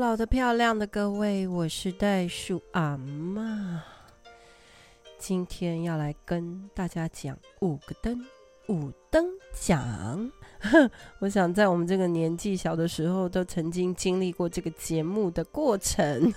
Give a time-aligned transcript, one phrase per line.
[0.00, 3.78] 老的漂亮的各位，我是袋鼠阿嬷，
[5.18, 8.24] 今天要来跟大家讲五个灯，
[8.70, 10.32] 五灯奖。
[11.20, 16.32] 我想在我们这个年纪小的时候，都曾经经历过这个节目的过程。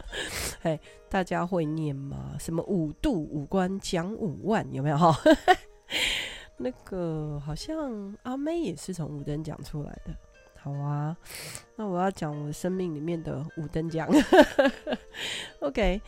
[0.60, 0.78] 哎，
[1.08, 2.36] 大家会念吗？
[2.38, 4.98] 什么五度五官奖五万，有没有？
[4.98, 5.18] 哈
[6.58, 10.14] 那个好像阿妹也是从五灯奖出来的。
[10.66, 11.16] 好啊，
[11.76, 14.08] 那我要讲我生命里面的五等奖。
[15.62, 16.02] OK，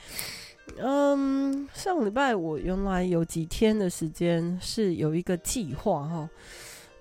[0.79, 6.29] 嗯，上礼拜我原来有几天的时间是有一个计划哈。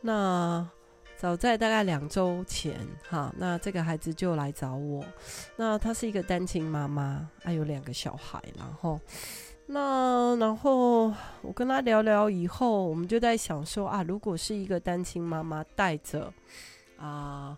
[0.01, 0.69] 那
[1.17, 2.75] 早在大概两周前
[3.09, 5.03] 哈，那这个孩子就来找我。
[5.55, 9.01] 那她是一个单亲妈妈，还有两个小孩，然后
[9.65, 16.31] 那然后我跟她聊聊以后，我们就在想说啊，如果是一个单亲妈妈带着。
[16.97, 17.57] 啊，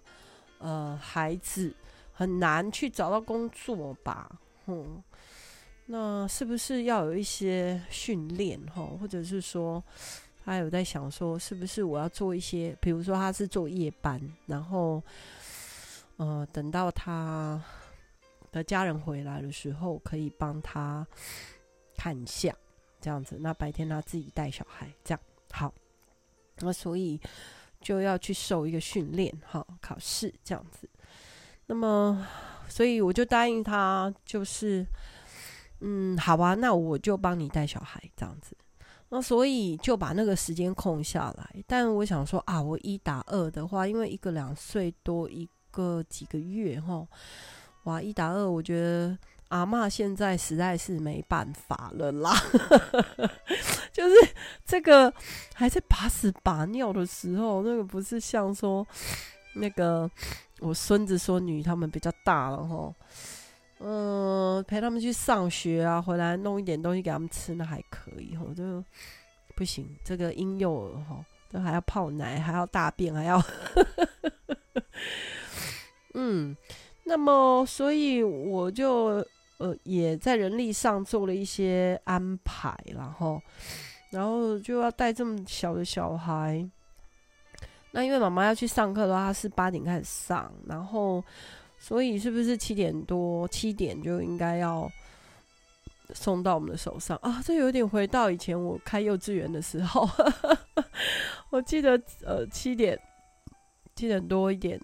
[0.59, 1.73] 呃，孩子
[2.13, 4.29] 很难去找到工作吧？
[4.68, 5.01] 嗯，
[5.85, 8.85] 那是不是要有一些训练哈？
[8.99, 9.84] 或者是说，
[10.43, 15.01] 他有在想说，是不是我要做一些，比如说他是做夜班，然后，
[16.18, 17.63] 呃，等到他
[18.51, 21.07] 的家人回来的时候，可以帮他
[21.98, 22.53] 看一下，
[22.99, 23.37] 这样子。
[23.40, 25.20] 那白天他自己带小孩，这样
[25.51, 25.74] 好。
[26.59, 27.20] 那所以。
[27.82, 30.90] 就要去受一个训练，哈，考试这样子。
[31.68, 32.26] 那么，
[32.68, 34.86] 所以我就答应他，就是，
[35.82, 38.55] 嗯，好吧，那我就帮你带小孩这样子。
[39.10, 41.63] 那所以就把那个时间空下来。
[41.68, 47.08] 但我想说啊，我一打二的话，因为一个两岁多，一个几个月，哈，
[47.84, 49.18] 哇，一打二，我觉得。
[49.50, 52.32] 阿妈现在实在是没办法了啦，
[53.92, 54.16] 就是
[54.64, 55.12] 这个
[55.55, 58.86] 还在把屎把尿的时候，那个不是像说
[59.55, 60.10] 那个
[60.60, 62.94] 我孙子孙女他们比较大了哈，
[63.80, 68.84] 嗯，陪他们去上学啊，回来弄一点东西给他们吃，那还可以齁，就
[69.56, 73.44] 不行，这个婴幼儿哈，都还要泡奶，还要大便，还要，
[76.14, 76.56] 嗯，
[77.06, 79.26] 那么所以我就。
[79.59, 83.42] 呃，也在人力上做了一些安排，然后，
[84.09, 86.68] 然后就要带这么小的小孩。
[87.92, 91.22] 那因为妈妈要去上课的话，她是八点开始上，然后，
[91.78, 94.90] 所以是不是七点多七点就应该要
[96.14, 97.41] 送到我们的手上啊？
[97.44, 100.08] 这有点回到以前我开幼稚园的时候，
[101.52, 102.97] 我记得呃七点
[103.94, 104.80] 七点多一点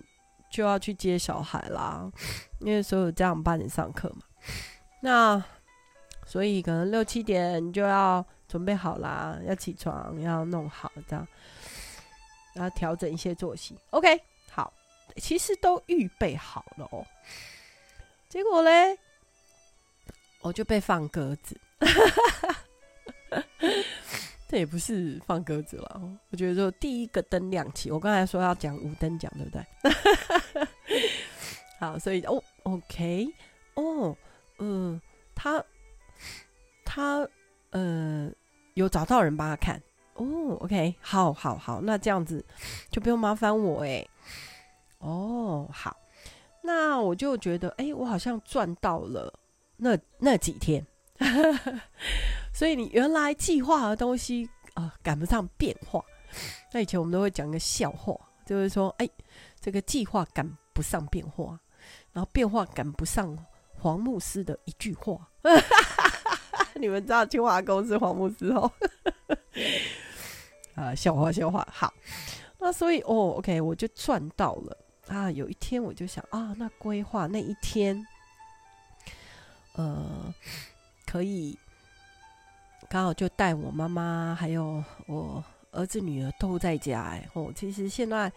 [0.51, 2.11] 就要去接小孩啦，
[2.59, 4.23] 因为所有家长八点上课嘛。
[5.01, 5.43] 那
[6.25, 11.27] 所以可能六七点就要准备好啦，要起床，要弄好这样，
[12.53, 13.77] 然后调整一些作息。
[13.91, 14.19] OK，
[14.51, 14.73] 好，
[15.17, 17.05] 其实都预备好了哦。
[18.29, 18.97] 结果嘞，
[20.41, 21.59] 我就被放鸽子。
[24.47, 30.67] 这也不是放鸽子了，我觉得说第一个灯亮起，我刚才说要讲五灯奖，对不对？
[31.79, 33.27] 好，所以哦，OK，
[33.75, 34.17] 哦。
[34.59, 34.99] 嗯，
[35.33, 35.63] 他
[36.83, 37.27] 他
[37.71, 38.31] 呃
[38.75, 39.81] 有找到人帮他看
[40.13, 42.43] 哦，OK，好，好，好，那这样子
[42.89, 44.07] 就不用麻烦我哎。
[44.99, 45.95] 哦，好，
[46.61, 49.31] 那我就觉得哎，我好像赚到了
[49.75, 50.85] 那那几天，
[52.53, 56.03] 所以你原来计划的东西啊，赶不上变化。
[56.71, 59.09] 那以前我们都会讲一个笑话，就是说哎，
[59.59, 61.59] 这个计划赶不上变化，
[62.13, 63.37] 然后变化赶不上。
[63.85, 65.29] 黄牧师的一句话，
[66.73, 68.71] 你们知道清华公是黄牧师哦。
[70.73, 71.93] 啊，笑话笑话，好。
[72.57, 74.75] 那所以哦，OK，我就赚到了
[75.07, 75.29] 啊。
[75.29, 78.03] 有一天我就想啊，那规划那一天，
[79.75, 80.33] 呃，
[81.05, 81.55] 可以
[82.89, 85.43] 刚好就带我妈妈还有我。
[85.75, 88.31] 儿子女儿都在家哎吼，其实现在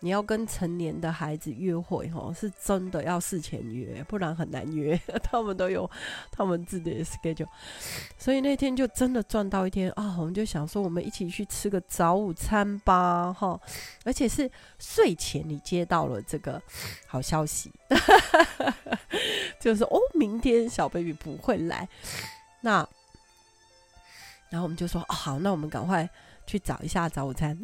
[0.00, 4.98] 你要跟成年的孩子约会吼，是真的要事前约，不然很难约。
[5.24, 5.90] 他们都有
[6.30, 7.48] 他们自己的 schedule，
[8.16, 10.16] 所以那天就真的赚到一天啊！
[10.18, 13.60] 我们就想说，我们一起去吃个早午餐吧哈，
[14.04, 16.62] 而且是睡前你接到了这个
[17.06, 17.72] 好消息，
[19.58, 21.88] 就是哦，明天小 baby 不会来。
[22.60, 22.88] 那
[24.50, 26.08] 然后我们就说哦，好，那我们赶快。
[26.46, 27.58] 去找一下早午餐，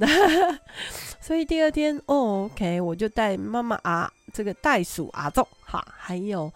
[1.20, 6.46] 所以第二天哦，OK，我就带妈妈啊，这个袋鼠阿众哈，还有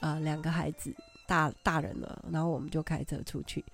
[0.00, 0.94] 啊呃、两个孩子
[1.26, 3.64] 大大人了，然后我们就开车出去，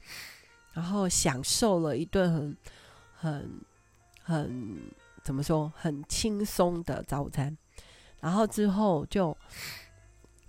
[0.72, 2.56] 然后享受了一顿很
[3.14, 3.60] 很
[4.22, 4.80] 很
[5.22, 7.56] 怎么说很轻松的早午餐，
[8.20, 9.36] 然后之后就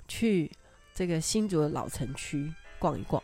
[0.07, 0.51] 去
[0.93, 3.21] 这个新竹的老城区逛一逛。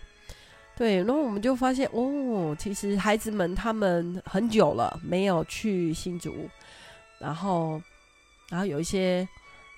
[0.82, 6.50] 对，然后我们就发现哦，其实孩子们他们很久了没有去新竹，
[7.20, 7.80] 然后，
[8.50, 9.28] 然后有一些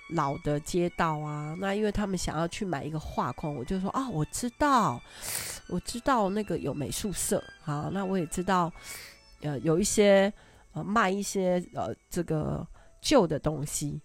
[0.08, 4.98] 老的街道啊，那因为他们想要去买一个画框，我就说啊，我知道，
[5.68, 8.72] 我知道那个有美术社，好，那我也知道，
[9.42, 10.32] 呃，有一些
[10.72, 12.66] 呃卖一些呃这个
[13.02, 14.00] 旧的东西，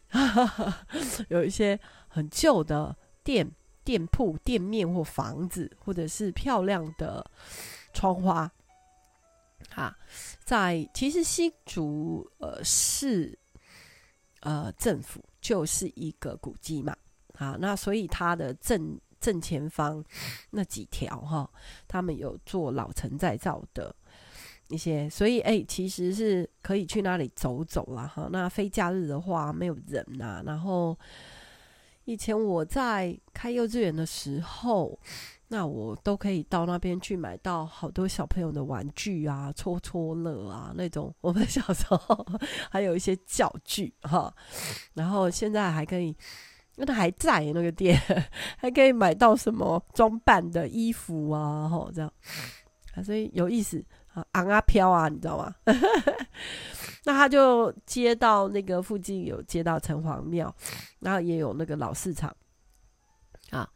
[1.30, 1.80] 有一些
[2.10, 2.94] 很旧的
[3.24, 3.50] 店。
[3.84, 7.26] 店铺、店面或房子，或者是漂亮的
[7.94, 8.52] 窗花，
[9.74, 9.98] 啊，
[10.44, 13.38] 在其实新竹呃市
[14.42, 16.96] 呃政府就是一个古迹嘛，
[17.38, 20.04] 啊，那所以它的正正前方
[20.52, 21.50] 那几条哈，
[21.88, 23.96] 他们有做老城再造的
[24.68, 28.30] 一些，所以哎、其实是可以去那里走走啦哈。
[28.31, 30.96] 那非假日的话没有人呐、然后。
[32.09, 35.00] 以前我在开幼稚园的时候，
[35.47, 41.13] 那我都可以到那边去买到好多小朋友的玩具啊、戳戳乐啊那种。
[41.21, 42.25] 我们小时候
[42.71, 44.33] 还有一些教具哈，
[44.95, 46.15] 然后现在还可以，因
[46.77, 47.95] 为它还在那个店，
[48.57, 52.11] 还可以买到什么装扮的衣服啊，吼，这样
[52.95, 53.85] 啊，所以有意思
[54.15, 55.53] 啊，昂啊飘啊，你知道吗？
[57.09, 60.56] 那他就接到那个附近有接到城隍庙，
[61.00, 62.31] 然后也有那个老市场
[63.50, 63.67] 啊，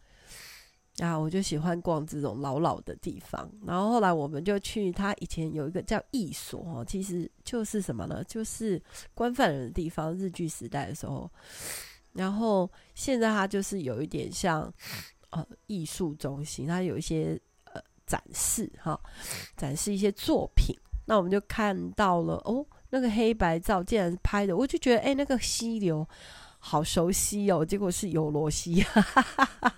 [0.98, 3.50] 然后我就喜欢逛这种老老的地方。
[3.66, 8.24] 然后后来我们就去他以前有一个叫艺所，其实就是什么呢？
[8.26, 8.80] 就是
[9.16, 10.14] 官犯人的地方。
[10.16, 11.28] 日据时代的时候，
[12.12, 14.72] 然后现在它就是有一点像
[15.32, 19.00] 呃艺术中心，它有一些呃展示哈，
[19.58, 20.78] 展示一些作品。
[21.06, 22.64] 那我们就看到了哦。
[22.94, 26.08] 那个黑白照竟然拍的，我就觉得哎、那个溪流
[26.60, 27.66] 好熟悉哦。
[27.66, 28.86] 结果是有罗溪，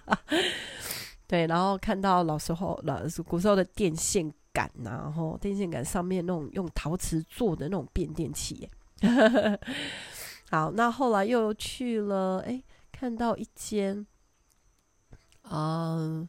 [1.25, 1.47] 对。
[1.47, 8.69] 然后看到老时候老古时候的电线杆呐，然后电线杆上面那种用陶瓷做的那种变电器。
[10.51, 14.05] 好，那后来又去了，哎、看到一间，
[15.49, 16.27] 嗯，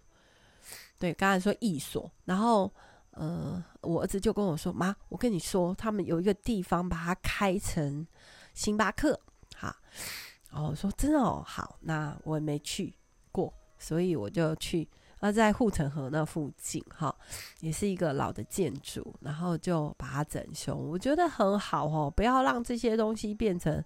[1.00, 2.72] 对，刚才说艺所，然后。
[3.16, 8.06] 呃，我儿子就跟我说：“妈，我跟你说，他们有一个地方把它开成
[8.54, 9.18] 星巴克，
[9.56, 9.76] 哈。”
[10.52, 12.94] 然后我说：“真的哦，好。”那我也没去
[13.32, 14.88] 过，所以我就去。
[15.18, 17.12] 啊，在护城河那附近，哈，
[17.60, 22.12] 也是一个老的建筑，然后就把它整修，我觉得很好哦。
[22.14, 23.82] 不要让这些东西变成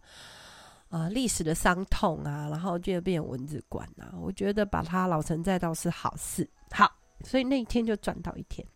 [0.88, 4.10] 啊历史的伤痛啊，然后就变文字馆啊。
[4.20, 6.50] 我觉得把它老城再造是好事。
[6.72, 6.90] 好，
[7.22, 8.66] 所以那一天就赚到一天。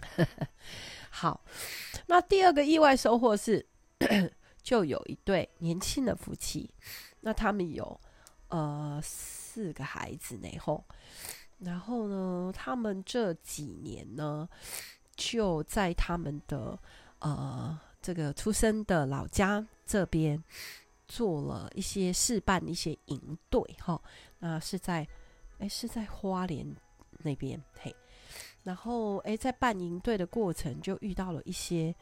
[1.10, 1.42] 好，
[2.06, 3.66] 那第二个意外收获是，
[4.62, 6.70] 就有一对年轻的夫妻，
[7.20, 7.98] 那他们有
[8.48, 10.84] 呃四个孩子呢，吼，
[11.58, 14.48] 然后呢，他们这几年呢，
[15.16, 16.78] 就在他们的
[17.20, 20.42] 呃这个出生的老家这边
[21.08, 24.00] 做了一些试办一些营队，哈，
[24.38, 25.08] 那是在
[25.58, 26.76] 哎是在花莲
[27.22, 27.94] 那边，嘿。
[28.66, 31.94] 然后，诶，在办营队的过程就遇到了一些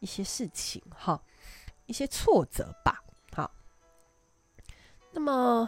[0.00, 1.18] 一些事情，哈，
[1.86, 3.02] 一些挫折吧，
[3.32, 3.50] 好。
[5.12, 5.66] 那么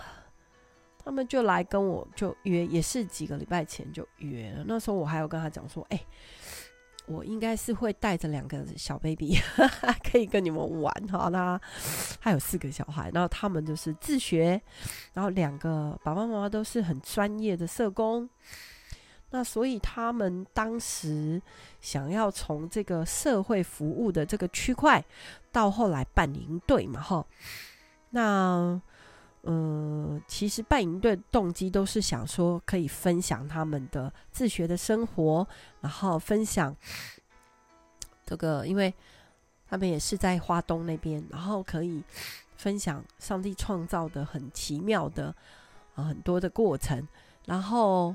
[1.02, 4.62] 他们就来跟我就约，也是几个礼拜前就约了。
[4.68, 5.98] 那时候我还有跟他讲说，哎，
[7.06, 9.38] 我应该是会带着两个小 baby，
[10.04, 11.30] 可以跟你们玩，哈。
[11.30, 11.58] 那
[12.20, 14.60] 还有四个小孩，然后他们就是自学，
[15.14, 18.28] 然后两个爸爸妈妈都是很专业的社工。
[19.30, 21.42] 那所以他们当时
[21.80, 25.04] 想要从这个社会服务的这个区块，
[25.50, 27.26] 到后来办营队嘛，哈。
[28.10, 28.80] 那
[29.42, 35.46] 嗯，其实办营队动机都是想说可以分享他们的自学的生活，
[35.80, 36.74] 然后分享
[38.24, 38.94] 这个，因为
[39.68, 42.02] 他们也是在花东那边，然后可以
[42.56, 45.34] 分享上帝创造的很奇妙的
[45.96, 47.06] 啊很多的过程，
[47.44, 48.14] 然后。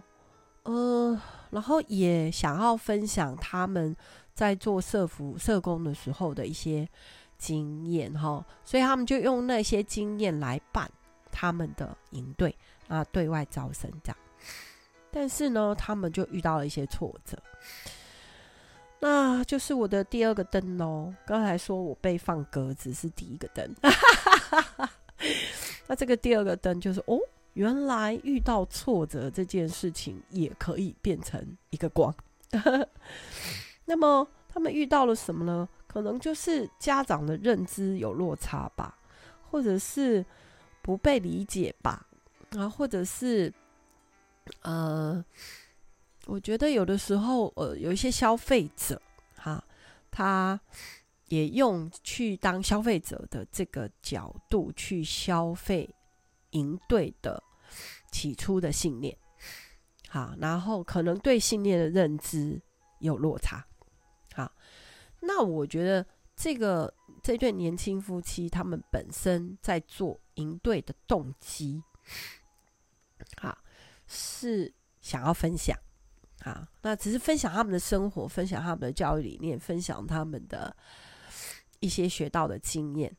[0.64, 3.96] 呃，然后也想要分享他们
[4.34, 6.88] 在做社服社工的时候的一些
[7.38, 10.90] 经验哈，所以他们就用那些经验来办
[11.32, 12.56] 他们的营队
[12.88, 14.18] 啊，对外招生这样。
[15.10, 17.36] 但是呢，他们就遇到了一些挫折，
[19.00, 21.14] 那就是我的第二个灯哦。
[21.26, 23.76] 刚才说我被放鸽子是第一个灯，
[25.88, 27.20] 那这个第二个灯就是哦。
[27.54, 32.14] 原来遇到挫折这件事情也可以变成一个光。
[33.86, 35.68] 那么他们遇到了什么呢？
[35.88, 38.98] 可能就是家长的认知有落差吧，
[39.50, 40.26] 或者是
[40.82, 42.08] 不被理解吧。
[42.52, 43.54] 啊，或者是
[44.62, 45.24] 呃，
[46.26, 49.02] 我觉得有的时候呃，有一些消费者
[49.36, 49.64] 哈，
[50.10, 50.60] 他
[51.28, 55.90] 也用去当消费者的这个角度去消费
[56.52, 57.42] 营队的
[58.12, 59.18] 起初的信念，
[60.10, 62.62] 好，然后可能对信念的认知
[63.00, 63.66] 有落差，
[64.34, 64.52] 好，
[65.20, 66.06] 那我觉得
[66.36, 66.94] 这个
[67.24, 71.82] 这对年轻夫妻他们本身在做营队的动机，
[73.38, 73.58] 好，
[74.06, 75.78] 是想要分享，
[76.42, 80.76] 好，那只是分享他们的生活，分享他们的教育理念，分享他们的
[81.80, 83.16] 一些学到的经验，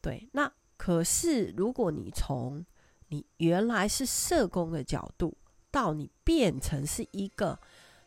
[0.00, 0.52] 对，那。
[0.86, 2.64] 可是，如果你从
[3.08, 5.36] 你原来是社工的角度，
[5.68, 7.58] 到你变成是一个，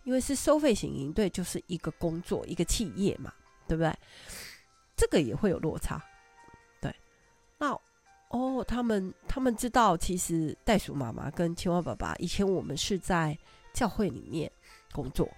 [0.06, 3.34] 因为是收费型营队，就是一个工作，一个企业嘛，
[3.68, 3.94] 对不对？
[4.96, 6.02] 这个也会有落差。
[6.80, 6.96] 对，
[7.58, 7.78] 那
[8.30, 13.38] 哦，他们他们知道，其实袋鼠妈妈跟青蛙爸爸以前我们是在
[13.74, 14.50] 教会里面
[14.94, 15.30] 工作，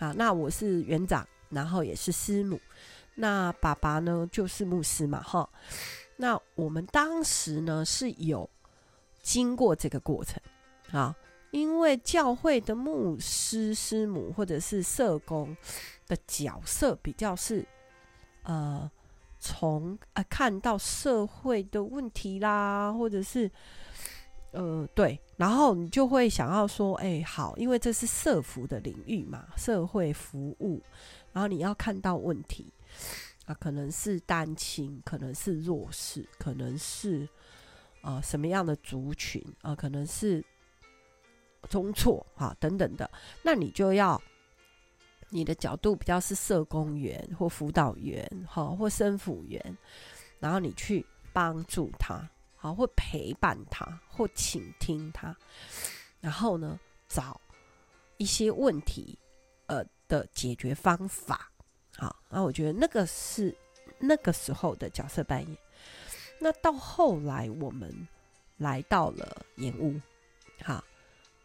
[0.00, 2.60] 啊，那我是园长，然后也是师母，
[3.14, 5.48] 那爸爸呢就是牧师嘛，哈。
[6.16, 8.48] 那我们当时呢是有
[9.20, 10.40] 经过这个过程
[10.92, 11.14] 啊，
[11.50, 15.56] 因为教会的牧师、师母或者是社工
[16.06, 17.66] 的角色比较是
[18.42, 18.90] 呃
[19.38, 23.50] 从呃看到社会的问题啦，或者是
[24.52, 30.80] 呃对，然后你就会想要说，哎，好，因为这是社服的领域嘛，社会服务，
[31.32, 32.72] 然后你要看到问题。
[33.46, 37.28] 啊，可能是单亲，可能是弱势，可能是
[38.00, 40.44] 啊、什么样的族群啊，可能是
[41.68, 43.10] 中辍啊等等的，
[43.42, 44.20] 那你就要
[45.28, 49.78] 你的角度比较是社工员或辅导员哈、或生辅员，
[50.40, 55.36] 然后你去帮助他，好、啊，或陪伴他，或倾听他，
[56.20, 57.40] 然后呢找
[58.18, 59.18] 一些问题
[59.66, 61.51] 呃的解决方法。
[62.02, 63.56] 好，那我觉得那个是
[64.00, 65.56] 那个时候的角色扮演。
[66.40, 68.08] 那到后来，我们
[68.56, 70.00] 来到了盐屋。
[70.64, 70.82] 好，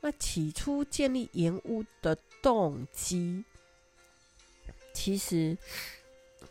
[0.02, 3.46] 那起初建立盐屋的动机，
[4.96, 5.56] 其实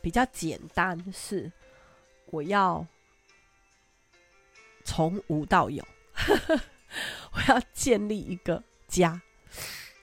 [0.01, 1.51] 比较简单，是
[2.27, 2.87] 我要
[4.85, 5.85] 从无到有，
[7.35, 9.21] 我要建立一个家。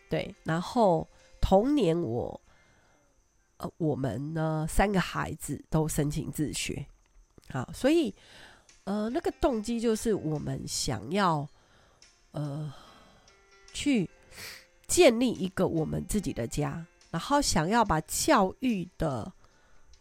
[0.10, 1.08] 对，然后
[1.40, 2.38] 童年我。
[3.78, 6.86] 我们呢，三个孩子都申请自学，
[7.50, 8.14] 好，所以
[8.84, 11.48] 呃，那个动机就是我们想要
[12.32, 12.74] 呃
[13.74, 14.10] 去
[14.88, 19.32] 建立一个我们自己的家，然后想要把教育的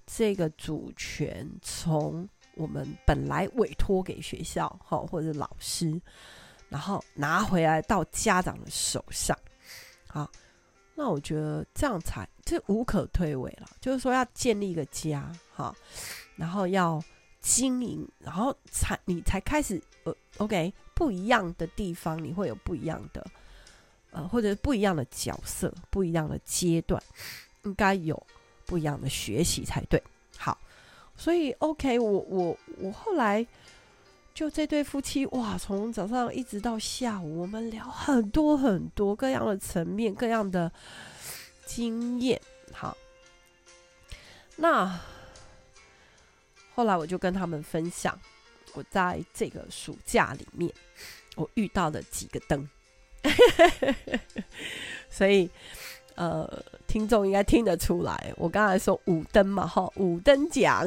[0.06, 6.00] 这个主权从我们本来委托给学校哈或者老师，
[6.68, 9.38] 然后拿回来到家长的手上，
[10.08, 10.30] 好。
[10.94, 15.74] 那我觉得这样才就无可推诿了，就是说要建立一个家哈，
[16.36, 17.02] 然后要
[17.40, 23.26] 经营，然后才你才开始呃，OK，不一样的地方你会有不一样的
[24.10, 27.02] 呃，或者不一样的角色，不一样的阶段，
[27.64, 28.20] 应该有
[28.66, 30.02] 不一样的学习才对。
[30.36, 30.58] 好，
[31.16, 33.46] 所以 OK，我我我后来。
[34.34, 40.72] 就这对夫妻哇，从早上一直到下午，我们聊很多很多各样的层面、各样的
[41.66, 42.40] 经验。
[42.72, 42.96] 好，
[44.56, 44.98] 那
[46.74, 48.18] 后来我就跟他们分享，
[48.72, 50.72] 我在这个暑假里面
[51.36, 52.66] 我遇到的几个灯，
[55.10, 55.48] 所以
[56.14, 56.50] 呃，
[56.86, 60.84] 听众应该听得出来，我刚才说五灯嘛，哈，五灯奖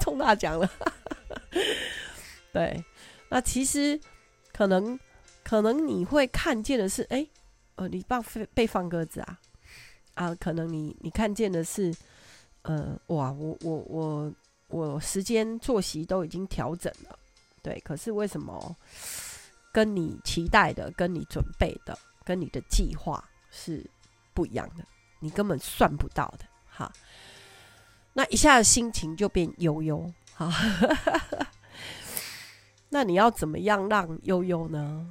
[0.00, 0.68] 中大奖了。
[2.58, 2.84] 对，
[3.28, 4.00] 那其实
[4.52, 4.98] 可能
[5.44, 7.24] 可能你会看见的是，哎，
[7.76, 8.20] 呃，你放
[8.52, 9.38] 被放鸽子啊，
[10.14, 11.94] 啊，可能你你看见的是，
[12.62, 14.34] 呃，哇，我我我
[14.66, 17.16] 我时间作息都已经调整了，
[17.62, 18.76] 对，可是为什么
[19.72, 23.22] 跟你期待的、跟你准备的、跟你的计划
[23.52, 23.88] 是
[24.34, 24.84] 不一样的？
[25.20, 26.92] 你根本算不到的，哈，
[28.14, 30.52] 那一下子心情就变悠悠，哈。
[32.90, 35.06] 那你要怎么样让悠悠呢？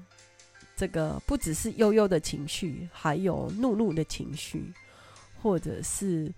[0.76, 4.72] 这个不只是悠悠的情绪，还有怒怒的情绪，
[5.42, 6.32] 或者是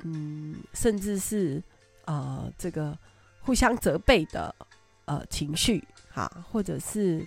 [0.00, 1.62] 嗯，甚至是
[2.04, 2.98] 啊、呃，这个
[3.40, 4.54] 互相责备的
[5.06, 7.26] 呃情绪，哈，或者是，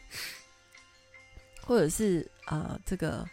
[1.62, 3.28] 或者是啊、这个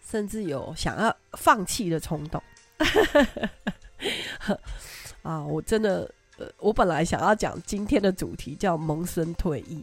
[0.00, 2.40] 甚至有想要放弃的冲动。
[5.22, 6.12] 啊，我真的。
[6.58, 9.82] 我本来想要讲今天的主题叫萌生退役。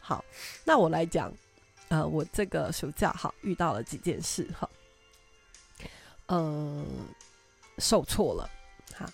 [0.00, 0.24] 好，
[0.64, 1.32] 那我来讲，
[1.88, 4.68] 呃，我这个暑假哈遇到了几件事哈，
[6.26, 6.84] 呃，
[7.78, 8.50] 受挫了，
[8.96, 9.04] 好，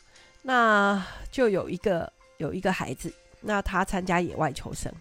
[0.42, 4.92] 那就有一个有一个孩子，那他参加野外求生，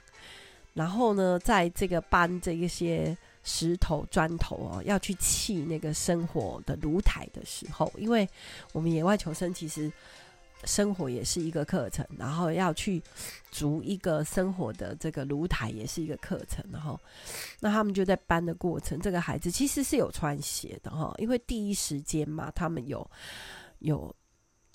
[0.73, 8.27] 然后呢，在这个搬这一些石头砖头哦，要去砌那个生火的炉台的时候，因为
[8.71, 9.91] 我们野外求生其实。
[10.65, 13.03] 生火也是一个课程，然后要去
[13.51, 16.97] 筑一个生火的这个炉台也是一个课程，然后
[17.59, 23.05] 那他们就在搬的过程，这个孩子其实是有穿鞋的哈，因为第一时间嘛，他们有
[23.79, 24.15] 有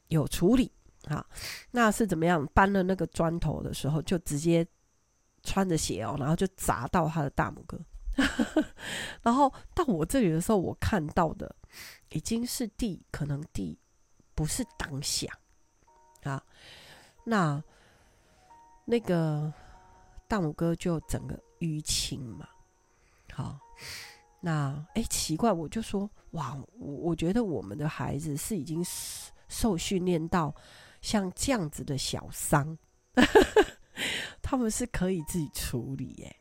[0.09, 0.71] 有处理
[1.07, 1.25] 啊，
[1.71, 4.67] 那是怎么样搬了那个砖头的时候，就直接
[5.43, 7.81] 穿着鞋哦，然后就砸到他的大拇哥，
[9.23, 11.55] 然后到我这里的时候，我看到的
[12.11, 13.79] 已经是第可能第
[14.35, 15.29] 不是当下。
[16.25, 16.45] 啊，
[17.25, 17.63] 那
[18.85, 19.53] 那个
[20.27, 22.49] 大拇哥就整个淤青嘛。
[23.33, 23.59] 好，
[24.41, 28.85] 那哎、奇怪，我就说哇，我我觉得我们的孩子是已经
[29.49, 30.55] 受训练到
[31.01, 32.77] 像这样子的小伤，
[34.43, 36.37] 他们是可以自己处理耶。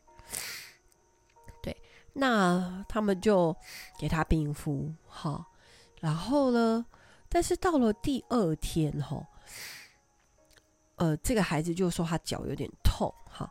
[2.18, 3.56] 那他们就
[3.98, 5.44] 给他冰敷，好，
[6.00, 6.84] 然后呢，
[7.28, 9.26] 但是到了第二天哈。
[10.96, 13.48] 呃，这个孩子就说他脚有点痛，哈，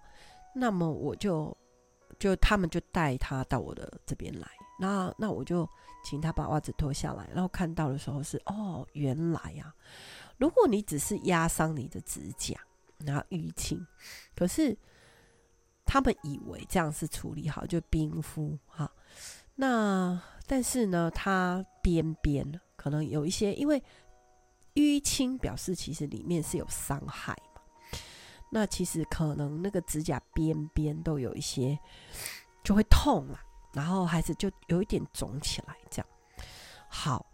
[0.54, 1.56] 那么我就
[2.20, 4.46] 就他们就带他到我的这边来，
[4.78, 5.66] 那那我就
[6.04, 9.76] 请他把袜子脱下来，然后看到的时候是哦，原来呀、啊，
[10.38, 12.60] 如果你只是压伤你的指甲，
[12.98, 13.88] 然后淤青，
[14.36, 14.78] 可是
[15.88, 18.92] 他们以为这样是处理好，就冰敷哈，
[19.56, 23.82] 那但是呢，它边边可能有一些因为。
[24.78, 27.62] 淤青表示其实里面是有伤害嘛，
[28.52, 31.76] 那其实可能那个指甲边边都有一些
[32.64, 33.40] 就会痛嘛，
[33.74, 36.08] 然后孩子就有一点肿起来这样。
[36.88, 37.26] 好，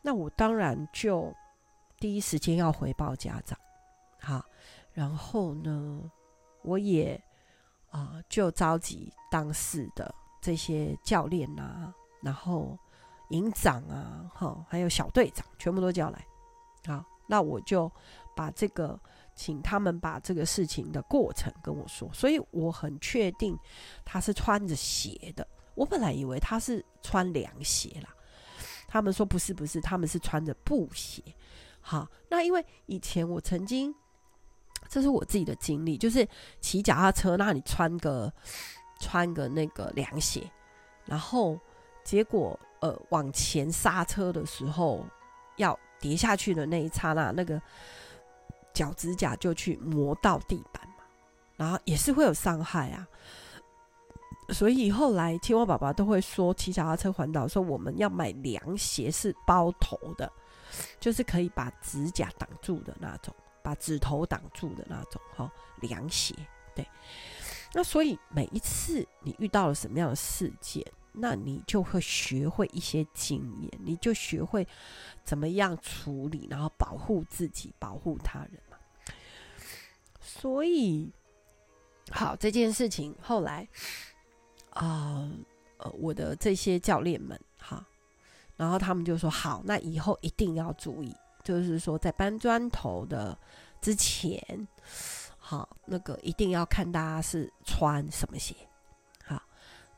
[0.00, 1.30] 那我当然就
[2.00, 3.58] 第一时间要回报家长，
[4.18, 4.42] 好，
[4.94, 6.10] 然后呢，
[6.62, 7.22] 我也
[7.98, 12.78] 啊、就召集当时的这些教练啊，然后
[13.30, 16.26] 营长啊，哈，还有小队长，全部都叫来。
[16.86, 17.90] 好，那我就
[18.36, 18.98] 把这个
[19.34, 23.58] 请他们把这个事情的过程跟我说，所以我很确定
[24.04, 25.46] 他是穿着鞋的。
[25.74, 28.14] 我本来以为他是穿凉鞋啦，
[28.86, 31.22] 他们说不是不是，他们是穿着布鞋。
[31.80, 33.94] 好，那因为以前我曾经，
[34.88, 36.26] 这是我自己的经历，就是
[36.60, 38.32] 骑脚踏车，那你穿个
[39.00, 40.50] 穿个那个凉鞋，
[41.04, 41.58] 然后
[42.04, 45.04] 结果呃往前刹车的时候
[45.56, 45.78] 要。
[46.00, 47.60] 跌下去的那一刹那，那个
[48.72, 51.02] 脚趾甲就去磨到地板嘛，
[51.56, 53.04] 然后也是会有伤害啊。
[54.50, 60.30] 所以后来青蛙爸爸都会说，骑脚踏车环岛说我们要买凉鞋，是包头的，
[61.00, 63.34] 就是可以把指甲挡住的那种，
[63.68, 65.52] 把指头挡住的那种哈，
[65.82, 66.34] 凉鞋。
[66.74, 66.88] 对，
[67.74, 74.66] 那所以每一次你遇到了什么样的事件，那你就会学会一些经验，你就学会
[75.22, 78.78] 怎么样处理，然后保护自己，保护他人嘛。
[80.18, 81.12] 所以，
[82.10, 83.68] 好，这件事情后来，
[84.70, 85.30] 啊，
[85.76, 87.84] 呃，我的这些教练们，哈，
[88.56, 91.14] 然后他们就说，好，那以后一定要注意，
[91.48, 93.34] 就是说在搬砖头的
[93.80, 94.68] 之前，
[95.38, 98.54] 好，那个一定要看大家是穿什么鞋。
[99.24, 99.40] 好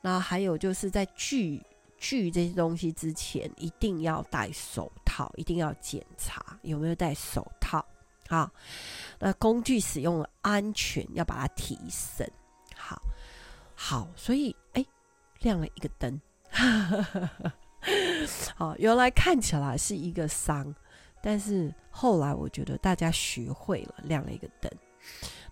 [0.01, 1.61] 那还有就是在锯
[1.99, 7.85] 锯这些东西之前，一定要戴手套，一定要检查有没有戴手套
[8.29, 8.49] 好。
[9.19, 12.25] 那工具使用安全要把它提升。
[12.77, 13.03] 好，
[13.75, 14.87] 好，所以哎，
[15.41, 16.21] 亮了一个灯。
[18.55, 20.75] 好，原来看起来是一个伤，
[21.23, 24.71] 但是后来我觉得大家学会了，亮了一个灯。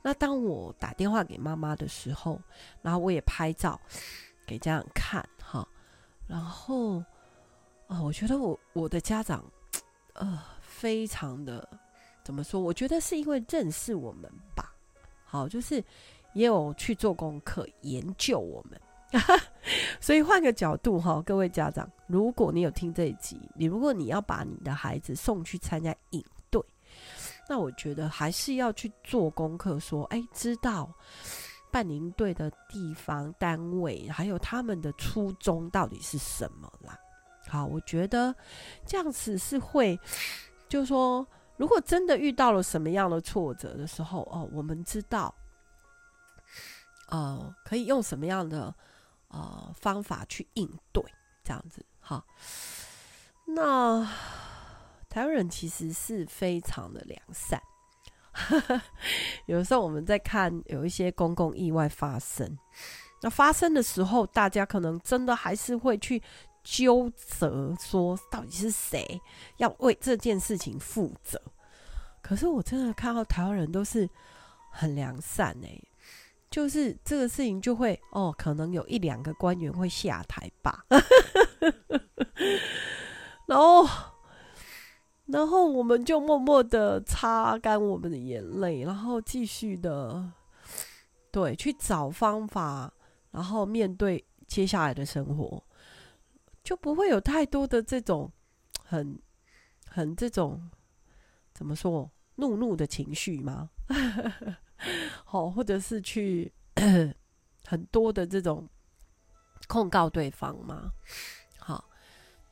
[0.02, 2.40] 那当我打电话给妈妈的时候，
[2.82, 3.80] 然后我也拍照。
[4.46, 5.68] 给家长看哈，
[6.26, 7.04] 然后
[7.86, 9.44] 啊，我觉得我我的家长
[10.14, 11.68] 呃，非常的
[12.24, 12.58] 怎么说？
[12.58, 14.22] 我觉得是因为认识我们
[14.56, 14.74] 吧，
[15.22, 15.84] 好，就是
[16.32, 18.80] 也有去做功课研究我们，
[20.00, 26.62] 所以换个角度哈，各位家长，如果你有听这一集，你如果你要把你的孩子送去参加营队，
[27.48, 30.92] 那我觉得还是要去做功课，说哎，知道。
[31.70, 36.98] 办营队的地方、单位，还有他们的初衷到底是什么啦？
[37.46, 38.34] 好，我觉得
[38.86, 40.00] 这样子是会，
[40.66, 41.26] 就是说
[41.58, 45.34] 如果真的遇到了什么样的挫折的时候，哦，我们知道，
[47.10, 48.74] 呃，可以用什么样的
[49.28, 51.02] 呃方法去应对，
[51.44, 52.24] 这样子，好。
[53.46, 54.04] 那
[55.08, 57.62] 台湾人其实是非常的良善，
[59.46, 62.58] 有时候我们在看有一些公共意外发生，
[63.22, 66.22] 那发生的时候，大家可能真的还是会去。
[66.64, 69.18] 纠责说，到底是谁
[69.56, 71.40] 要为这件事情负责？
[72.20, 74.06] 可是我真的看到台湾人都是
[74.70, 75.80] 很良善哎、
[76.50, 80.84] 就是这个事情就会哦，可能有一两个官员会下台吧，
[83.46, 83.86] 然后
[85.26, 90.32] 然后我们就默默的擦干我们的眼泪，然后继续的
[91.30, 92.92] 对去找方法，
[93.30, 95.62] 然后面对接下来的生活。
[96.64, 98.30] 就不会有太多的这种
[98.84, 99.18] 很
[99.86, 100.68] 很这种
[101.54, 103.70] 怎么说怒怒的情绪吗？
[105.24, 106.52] 好，或者是去
[107.66, 108.68] 很多的这种
[109.66, 110.90] 控告对方吗？
[111.58, 111.84] 好，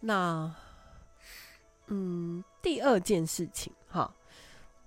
[0.01, 0.55] 那
[1.87, 4.13] 嗯，第二件事情哈，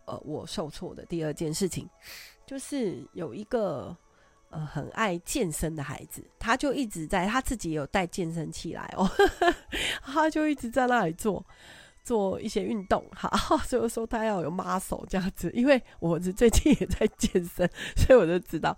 [0.06, 1.90] 呃，我受挫的第二件事情
[2.46, 3.96] 就是有一个。
[4.52, 9.08] 呃，很爱健身的孩子，他就一直在，他自己有带健身器来哦，
[10.02, 11.46] 他就一直在那里做
[12.10, 15.52] 做一些运动，好，所以说他要有 muscle 这样子。
[15.54, 18.76] 因为我是最近也在健身，所以我就知道。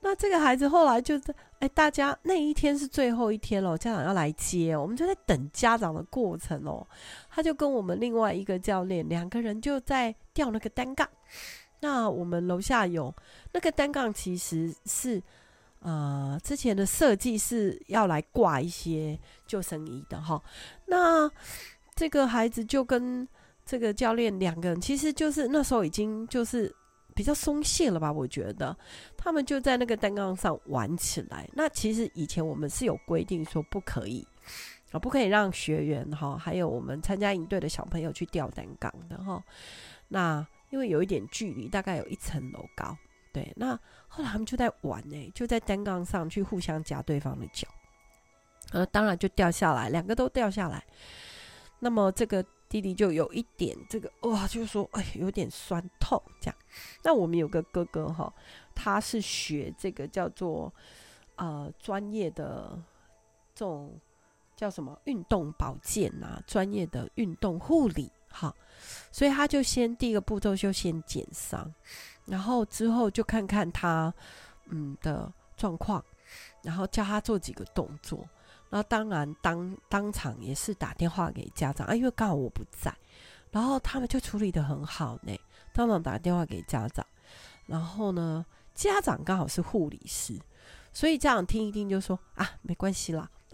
[0.00, 6.86] 那这个孩子后来就是，哎，大家那一天是最后一天了，家长要来接，我们就在等家长的过程哦。
[7.28, 11.06] 他就跟我们另外一个教练两个人就在吊那个单杠。
[11.80, 13.14] 那我们楼下有
[13.52, 15.22] 那个单杠，其实是
[15.80, 20.42] 呃之前的设计是要来挂一些救生衣的哈。
[20.86, 21.30] 那
[21.96, 23.26] 这个孩子就跟
[23.64, 26.72] 这个教练两个人，其实就是那时候已经就是
[27.14, 28.12] 比较松懈了吧？
[28.12, 28.76] 我觉得
[29.16, 31.48] 他们就在那个单杠上玩起来。
[31.54, 34.24] 那其实以前我们是有规定说不可以
[34.92, 39.42] 啊，不可以让学员哈，还有我们参加营队的小朋友去吊单杠的哈。
[40.06, 42.96] 那因为有一点距离，大概有一层楼高，
[43.32, 43.50] 对。
[43.56, 47.66] 那后来他们就在玩呢、就在单杠上去互相夹对方的脚，
[48.72, 50.84] 呃，当然就掉下来，两个都掉下来。
[51.78, 56.56] 那么这个弟弟就有一点这个哇，就是说哎，有点酸痛这样。
[57.02, 58.32] 那我们有个哥哥哈，
[58.74, 60.72] 他是学这个叫做
[61.36, 62.82] 呃专业的
[63.54, 64.00] 这种
[64.56, 68.10] 叫什么运动保健啊，专业的运动护理。
[68.28, 68.54] 哈，
[69.10, 71.72] 所以他就先第一个步骤就先减伤，
[72.26, 74.12] 然后之后就看看他
[74.66, 76.04] 嗯的状况，
[76.62, 78.28] 然后教他做几个动作，
[78.70, 82.94] 然后当然当当场也是打电话给家长啊，因为刚好我不在，
[83.50, 85.36] 然后他们就处理得很好呢，
[85.72, 87.06] 当场打电话给家长，
[87.66, 90.38] 然后呢家长刚好是护理师，
[90.92, 93.30] 所以家长听一听就说啊没关系啦，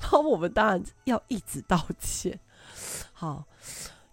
[0.00, 2.38] 然后我们当然要一直道歉。
[3.12, 3.44] 好，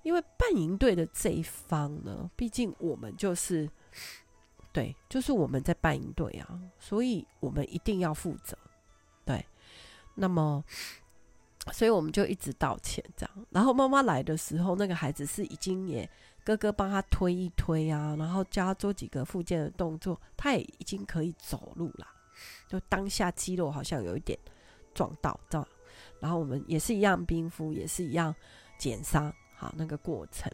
[0.03, 3.69] 因为办营队的这一方呢，毕竟我们就是，
[4.71, 8.57] 对，就是我们在办营队啊，所以我们一定要负责，
[10.15, 10.63] 那么，
[11.71, 13.45] 所以我们就一直道歉这样。
[13.49, 16.09] 然后妈妈来的时候，那个孩子是已经也
[16.43, 22.07] 哥哥帮他推一推啊，然后教他做几个复健的动作，他也已经可以走路了。
[22.67, 24.37] 就当下肌肉好像有一点
[24.93, 25.67] 撞到，这样？
[26.19, 28.33] 然后我们也是一样冰敷，也是一样。
[28.77, 30.51] 减伤，好，那个过程，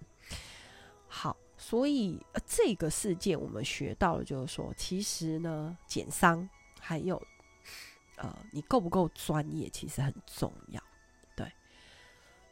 [1.07, 6.45] 好，所以，这个事件我们学到了，就是说，其实呢，减伤
[6.77, 7.25] 还有
[8.17, 10.81] 呃，你够不够专业，其实很重要。
[11.35, 11.51] 对，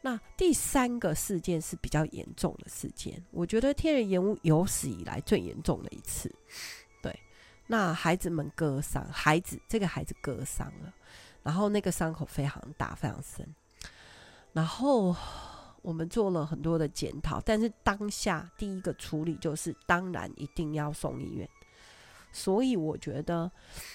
[0.00, 6.34] 那第三个事件是比较严重的事件，我觉得天人延误有史以来最严重的一次。
[7.02, 7.16] 对，
[7.66, 10.92] 那孩子们割伤，孩子这个孩子割伤了，
[11.42, 13.46] 然后那个伤口非常大，非常深，
[14.52, 15.14] 然后。
[15.82, 21.48] 我们做了很多的检讨，但是当下第一个处理就是，当然一定要送医院。
[22.36, 23.50] 所以我觉得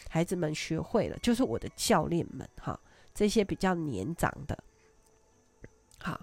[0.10, 2.80] 孩子们学会了，就是我的教练们哈，
[3.14, 4.58] 这些比较年长的，
[6.00, 6.20] 好，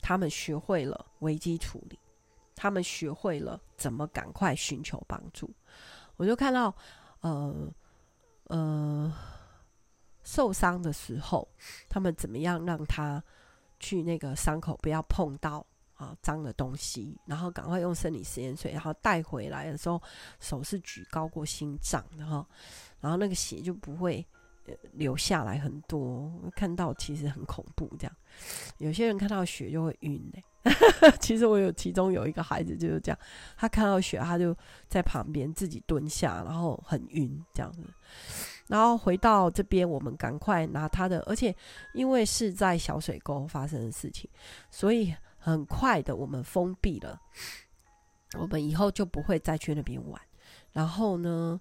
[0.00, 1.98] 他们学会了危机处理，
[2.56, 5.50] 他们学会了怎么赶快寻求帮助。
[6.16, 6.74] 我就看到，
[7.20, 7.70] 呃
[8.44, 9.12] 呃，
[10.22, 11.46] 受伤的时候，
[11.88, 13.22] 他们怎么样让他。
[13.80, 15.64] 去那个伤口不要碰到
[15.98, 20.00] 啊脏的东西，然后赶快用生理食盐水，然后带回来的时候
[20.40, 22.46] 手是举高过心脏的哈，
[23.00, 24.24] 然后那个血就不会
[24.92, 26.32] 流下来很多。
[26.54, 28.16] 看到其实很恐怖，这样
[28.78, 30.44] 有些人看到血就会晕嘞、
[31.20, 33.18] 其实我有其中有一个孩子就是这样，
[33.56, 34.56] 他看到血，他就
[34.88, 37.82] 在旁边自己蹲下，然后很晕这样子。
[38.68, 41.54] 然后回到这边，我们赶快拿他的，而且
[41.94, 44.28] 因为是在小水沟发生的事情，
[44.70, 47.20] 所以很快的我们封闭了，
[48.38, 50.20] 我们以后就不会再去那边玩。
[50.72, 51.60] 然后呢，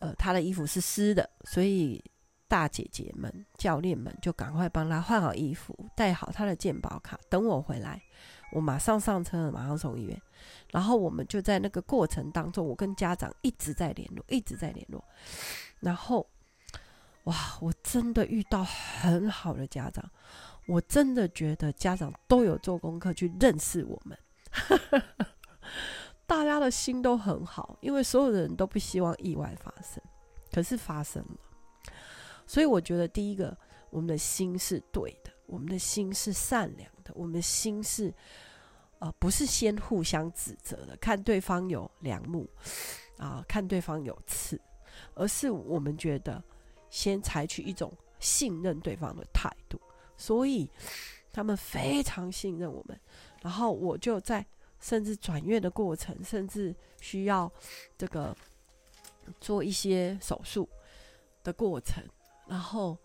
[0.00, 2.02] 呃，他的衣服是湿的，所以
[2.48, 8.02] 大姐姐们、教练们就赶快帮他换好衣服，带好他的健保卡，等我回来，
[8.52, 10.20] 我马上上车，马上送医院。
[10.70, 15.02] 然后我们就在那个过程当中，我跟家长一直在联络，一直在联络。
[15.80, 16.28] 然后，
[17.24, 20.10] 哇，我真的遇到很好的家长，
[20.68, 24.18] 我真的觉得家长都有做功课去认识我们，
[26.26, 30.02] 大家的心都很好，因为所有的人都不希望意外发生，
[30.52, 31.92] 可是发生了。
[32.46, 33.56] 所以我觉得第一个，
[33.88, 38.14] 我们的心是对的，我们的心是善良的，我们的心是。
[39.00, 42.50] 呃，不是先互相指责的，看对方有良木
[43.16, 44.60] 啊，看对方有刺，
[45.14, 46.42] 而是我们觉得
[46.90, 49.48] 先采取一种信任对方的态，
[50.18, 50.68] 所以
[51.32, 53.00] 他们非常信任我们。
[53.40, 54.44] 然后我就在
[54.78, 57.50] 甚至转院的过程，甚至需要
[57.96, 58.36] 这个
[59.40, 60.68] 做一些手术
[61.42, 62.04] 的过程，
[62.46, 62.98] 然后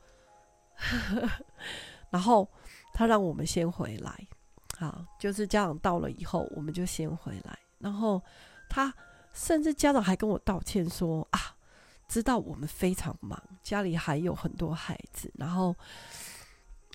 [2.11, 2.45] 然后
[2.93, 4.27] 他让我们先回来。
[4.79, 7.57] 啊，就是家长到了以后，我们就先回来。
[7.77, 8.19] 然后
[8.67, 8.91] 他
[9.31, 11.55] 甚至家长还跟我道歉说啊，
[12.07, 15.75] 知道我们非常忙，家里还有很多孩子，然后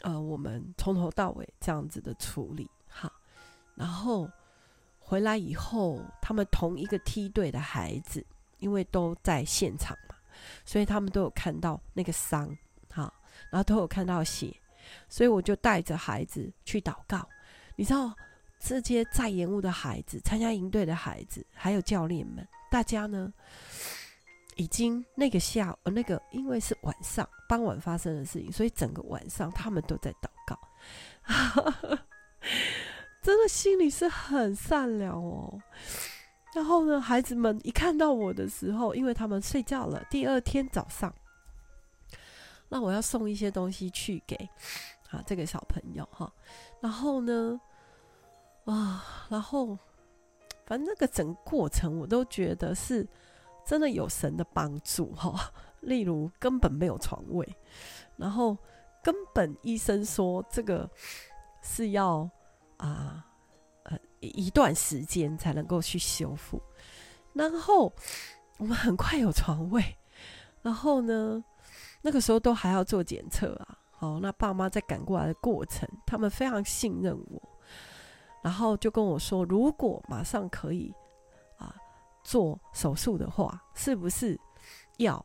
[0.03, 2.69] 呃，我们从头到尾这样子的处理。
[2.89, 3.13] 哈，
[3.75, 4.29] 然后
[4.99, 8.25] 回来以后，他们同一个梯队的孩子，
[8.59, 10.15] 因为都在现场嘛，
[10.65, 12.49] 所以他们都有看到那个伤，
[12.91, 13.13] 哈，
[13.51, 14.55] 然后都有看到血，
[15.09, 17.29] 所以我就带着孩子去祷告。
[17.77, 18.13] 你知道
[18.59, 23.33] 这些在延误的孩子、参加营队的孩子，还有教练们，大家呢
[24.59, 30.59] 已经那个下呃那个，因为是晚上傍晚发生的事情，所以整个晚上他们都在祷告，
[33.23, 35.59] 真的心里是很善良哦。
[36.55, 41.15] 然后呢，孩子们一看到我的时候，因为他们睡觉了，第二天早上，
[42.69, 44.37] 那我要送一些东西去给
[45.11, 46.31] 啊这个小朋友哈，
[46.81, 47.59] 然后呢。
[48.65, 49.79] 啊，然后，
[50.67, 53.09] 反正那个整个过程，我都觉得是
[53.69, 55.53] 真的有神的帮助哈。
[55.83, 57.47] 例如，根本没有床位，
[58.17, 58.57] 然后
[59.03, 60.89] 根本医生说这个
[61.63, 62.29] 是要
[62.79, 63.25] 啊
[63.85, 66.61] 呃一段时间才能够去修复。
[67.35, 67.93] 然后
[68.57, 69.85] 我们很快有床位，
[70.63, 71.45] 然后呢，
[72.01, 73.79] 那个时候都还要做检测啊。
[73.91, 77.43] 好，那爸妈在赶过来的过程，他们非常信任我。
[78.43, 80.93] 然后就跟我说，如果马上可以
[82.29, 84.39] 做手术的话，是不是
[84.99, 85.25] 要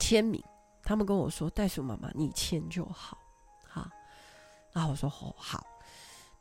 [0.00, 0.42] 签名？
[0.82, 3.16] 他们跟我说，袋鼠妈妈你签就好，
[3.68, 3.88] 好。
[4.72, 5.64] 然后我说哦好。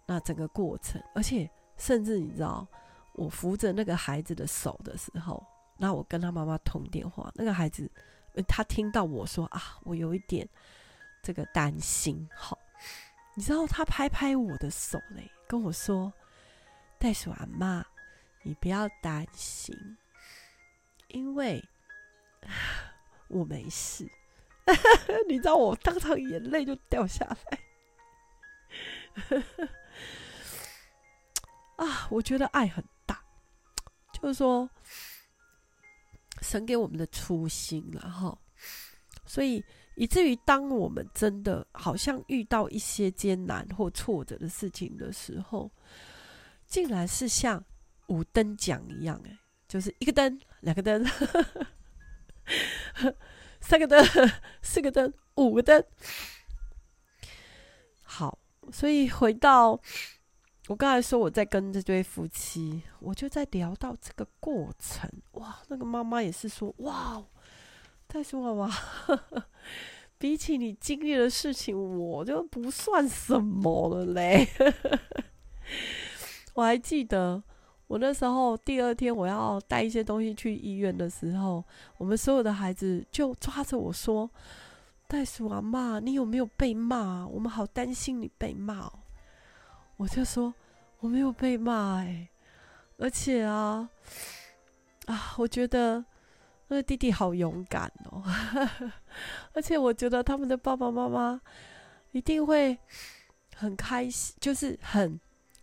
[0.08, 2.68] 那整个过程，而且甚至你知道，
[3.14, 5.46] 我扶着那个孩子的手的时候，
[5.78, 7.88] 那我跟他妈妈通电话，那个孩子
[8.48, 10.50] 他听到我说啊，我有一点
[11.22, 12.58] 这个担心，好。
[13.36, 16.12] 你知道他拍拍我的手嘞，跟我说
[16.98, 17.86] ：“袋鼠阿妈，
[18.44, 19.76] 你不要担心，
[21.08, 21.64] 因为
[23.28, 24.10] 我没事。
[25.28, 27.60] ”你知道我当场眼泪就掉下来。
[31.78, 33.24] 啊，我觉得爱很大，
[34.14, 34.70] 就是说
[36.42, 38.38] 神给我们的初心，然后
[39.26, 39.64] 所以。
[39.96, 45.70] 以至于当我们真的好像遇到一些艰难或挫折的事情的时候，
[46.68, 47.62] 竟然是像
[48.10, 51.04] 五灯奖一样，哎，就是一个灯、两个灯、
[53.62, 54.06] 三个灯、
[54.62, 55.84] 四个灯、五个灯。
[58.04, 58.38] 好，
[58.72, 59.80] 所以回到
[60.68, 65.10] 我刚才说，我在跟这对夫妻，我就在聊到这个过程。
[65.32, 67.24] 哇，那个妈妈也是说，哇。
[68.12, 68.76] 袋鼠妈妈，
[70.18, 74.48] 比起你经历的事情，我就不算什么了嘞。
[76.56, 77.44] 我还记得，
[77.90, 81.64] 我那时候第二天我要带一些东西去医院的时候，
[81.98, 84.30] 我们所有的孩子就抓着我说
[85.10, 87.26] ：“袋鼠阿妈，你有没有被骂？
[87.26, 88.88] 我们好担心你被骂。”
[89.98, 90.54] 我就说
[91.02, 92.30] ：“我没有被骂，哎，
[92.98, 93.90] 而且啊，
[95.08, 96.06] 啊，我觉得。”
[96.72, 98.24] 那个弟弟好勇敢哦，
[99.54, 101.42] 而且我觉得他们的爸爸妈妈
[102.12, 102.78] 一定会
[103.56, 105.20] 很开心，就是很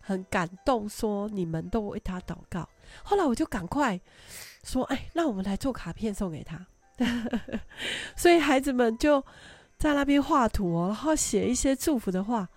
[0.07, 2.69] 很感动，说你们都为他祷告。
[3.03, 4.01] 后来我就赶快
[4.63, 6.65] 说，哎，那我们来做卡片送给他。
[8.15, 9.21] 所以孩子们就
[9.77, 12.49] 在那边画图，然后写一些祝福的话。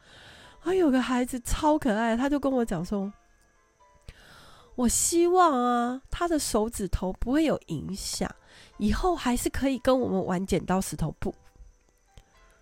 [0.62, 3.12] 啊有个孩子超可爱，他就跟我讲说
[4.76, 8.30] ：“我希望啊，他的手指头不会有影响，
[8.78, 11.34] 以后还是可以跟我们玩剪刀石头布。”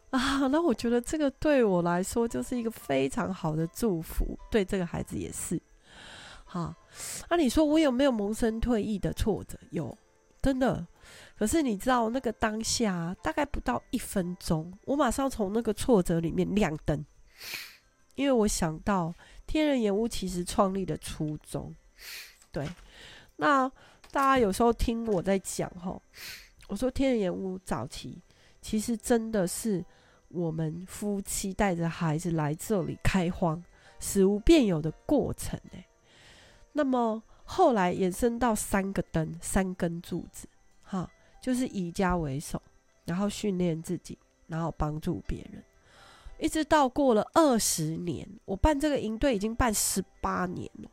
[0.11, 5.61] 啊，那我觉得这个对我来说就是一个非常好的祝福，对这个孩子也是。
[6.45, 6.73] 好，
[7.29, 9.57] 那你说我有没有萌生退役的挫折？
[9.71, 9.95] 有，
[10.41, 10.85] 真的。
[11.37, 17.05] 可是你知道那个当下大概不到一分钟，我马上从那个挫折里面亮灯，
[18.15, 19.13] 因为我想到
[19.45, 21.75] 天人眼屋其实创立的初衷。
[22.51, 22.67] 对，
[23.35, 23.69] 那
[24.11, 25.99] 大家有时候听我在讲齁，
[26.69, 28.21] 我说天人眼屋早期
[28.61, 29.83] 其实真的是
[30.29, 33.63] 我们夫妻带着孩子来这里开荒，
[33.99, 35.83] 使无变有的过程呢。
[36.73, 40.47] 那么后来延伸到三个灯，三根柱子，
[40.83, 41.09] 哈。
[41.39, 42.61] 就是以家为首，
[43.05, 45.63] 然后训练自己，然后帮助别人，
[46.39, 50.89] 一直到过了二十年，我办这个营队已经办十八年了。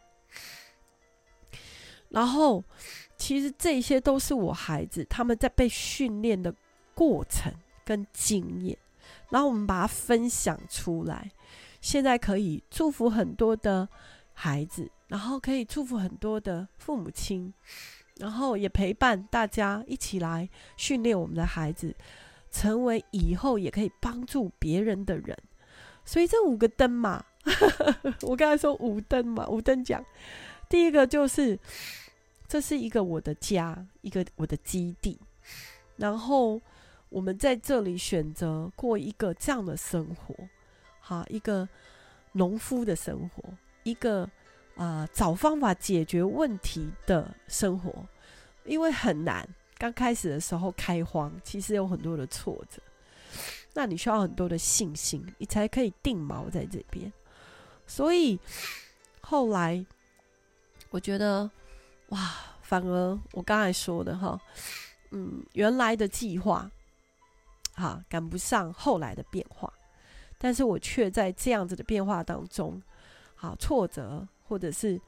[2.11, 2.63] 然后，
[3.17, 6.55] 其实这些都是我孩子他们在被训练的
[6.95, 7.53] 过程
[7.85, 8.79] 跟经验，
[9.31, 11.31] 然后我们把它分享出来，
[11.81, 13.89] 现在可以祝福很多的
[14.33, 17.53] 孩子，然后可以祝福很多的父母亲。
[18.19, 21.93] 然后也陪伴大家一起来训练我们的孩子，
[22.49, 25.37] 成为以后也可以帮助别人的人。
[26.05, 27.25] 所以这五个灯嘛，
[28.23, 30.05] 我刚才说五灯嘛，五灯奖。
[30.69, 31.59] 第一个就是，
[32.47, 35.19] 这是一个我的家，一个我的基地。
[35.97, 36.63] 然后
[37.09, 40.35] 我们在这里选择过一个这样的生活，
[41.01, 41.69] 好，一个
[42.33, 43.43] 农夫的生活，
[43.83, 44.29] 一个。
[44.77, 47.95] 啊、找方法解决问题的生活，
[48.65, 49.49] 因为很难。
[49.79, 52.83] 刚开始的时候开荒，其实有很多的挫折，
[53.73, 57.13] 那你需要很多的信心，你才可以定锚在这边。
[57.87, 58.37] 所以
[59.21, 59.87] 后来，
[60.91, 61.49] 我觉得，
[62.09, 62.19] 哇，
[62.61, 64.37] 反而我刚才说的哈，
[65.13, 66.69] 嗯，原来的计划，
[67.75, 69.73] 哈，赶不上后来的变化，
[70.39, 72.83] 但是我却在这样子的变化当中，
[73.35, 74.27] 好挫折。
[74.47, 75.01] 或者是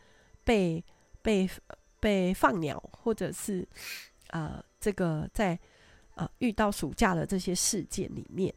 [0.45, 0.83] 被
[1.21, 1.49] 被
[2.01, 3.69] 被放鸟，或者是
[4.29, 5.57] 呃，这个在
[6.15, 8.53] 呃遇到暑假的这些事件里面，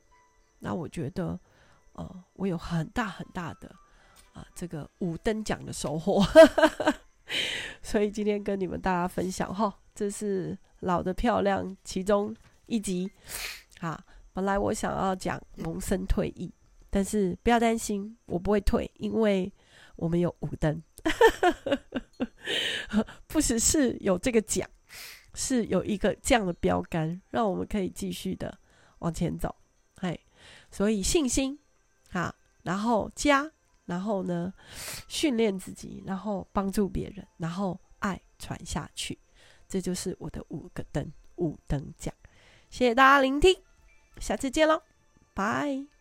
[0.60, 1.38] 那我觉得
[1.92, 3.70] 呃，我有很大很大的
[4.32, 6.26] 啊、这个五等奖的收获。
[7.84, 12.34] 所以今天跟你们大家分享哈，这是老的漂亮其中
[12.68, 13.12] 一集。
[13.80, 14.02] 啊，
[14.34, 16.52] 本来我想要讲萌生退役，
[16.90, 19.52] 但是不要担心，我不会退，因为。
[20.02, 20.82] 我们有五灯，
[23.28, 24.66] 不只是有这个奖，
[25.34, 28.58] 是有一个这样的标杆，让我们可以继续的
[29.00, 29.54] 往前走。
[29.98, 30.18] 嘿，
[30.72, 31.60] 所以信心，
[32.14, 33.52] 啊，然后加，
[33.88, 34.54] 然后呢，
[35.10, 39.20] 训练自己，然后帮助别人，然后爱传下去，
[39.68, 42.14] 这就是我的五个灯，五灯奖。
[42.70, 43.54] 谢谢大家聆听，
[44.20, 44.82] 下次见喽，
[45.34, 45.99] 拜。